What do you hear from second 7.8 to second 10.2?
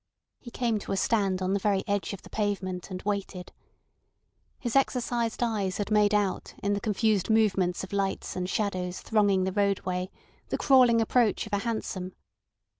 of lights and shadows thronging the roadway